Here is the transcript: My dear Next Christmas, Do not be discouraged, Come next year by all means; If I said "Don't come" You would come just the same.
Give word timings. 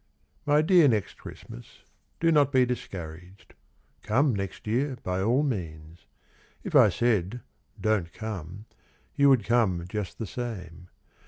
My 0.47 0.63
dear 0.63 0.87
Next 0.87 1.15
Christmas, 1.19 1.83
Do 2.19 2.31
not 2.31 2.51
be 2.51 2.65
discouraged, 2.65 3.53
Come 4.01 4.33
next 4.33 4.65
year 4.65 4.97
by 5.03 5.21
all 5.21 5.43
means; 5.43 6.07
If 6.63 6.75
I 6.75 6.89
said 6.89 7.41
"Don't 7.79 8.11
come" 8.11 8.65
You 9.15 9.29
would 9.29 9.45
come 9.45 9.85
just 9.87 10.17
the 10.17 10.25
same. 10.25 10.87